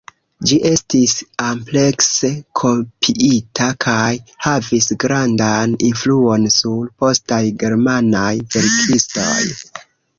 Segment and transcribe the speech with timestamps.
[0.51, 1.11] Ĝi estis
[1.47, 4.09] amplekse kopiita kaj
[4.47, 9.41] havis grandan influon sur postaj germanaj verkistoj.